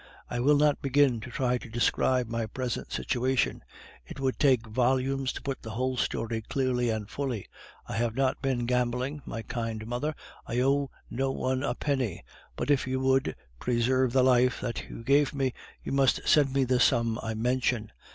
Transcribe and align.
I 0.31 0.39
will 0.39 0.57
not 0.57 0.81
begin 0.81 1.19
to 1.19 1.29
try 1.29 1.59
to 1.59 1.69
describe 1.69 2.27
my 2.27 2.47
present 2.47 2.91
situation; 2.91 3.63
it 4.03 4.19
would 4.19 4.39
take 4.39 4.65
volumes 4.65 5.31
to 5.33 5.43
put 5.43 5.61
the 5.61 5.69
whole 5.77 5.95
story 5.95 6.41
clearly 6.41 6.89
and 6.89 7.07
fully. 7.07 7.45
I 7.87 7.97
have 7.97 8.15
not 8.15 8.41
been 8.41 8.65
gambling, 8.65 9.21
my 9.27 9.43
kind 9.43 9.85
mother, 9.85 10.15
I 10.47 10.59
owe 10.59 10.89
no 11.11 11.29
one 11.29 11.61
a 11.61 11.75
penny; 11.75 12.23
but 12.55 12.71
if 12.71 12.87
you 12.87 12.99
would 12.99 13.35
preserve 13.59 14.11
the 14.11 14.23
life 14.23 14.59
that 14.59 14.89
you 14.89 15.03
gave 15.03 15.35
me, 15.35 15.53
you 15.83 15.91
must 15.91 16.27
send 16.27 16.51
me 16.51 16.63
the 16.63 16.79
sum 16.79 17.19
I 17.21 17.35
mention. 17.35 17.91